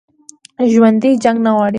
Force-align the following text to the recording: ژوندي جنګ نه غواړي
ژوندي 0.71 1.11
جنګ 1.23 1.37
نه 1.45 1.51
غواړي 1.55 1.69